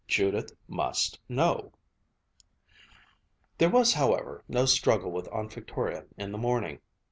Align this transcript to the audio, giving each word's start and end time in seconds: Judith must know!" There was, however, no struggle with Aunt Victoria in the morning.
Judith 0.07 0.53
must 0.67 1.19
know!" 1.29 1.73
There 3.59 3.69
was, 3.69 3.93
however, 3.93 4.43
no 4.47 4.65
struggle 4.65 5.11
with 5.11 5.29
Aunt 5.31 5.53
Victoria 5.53 6.05
in 6.17 6.31
the 6.31 6.39
morning. 6.39 6.79